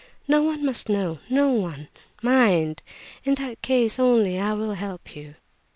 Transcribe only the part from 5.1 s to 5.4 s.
you."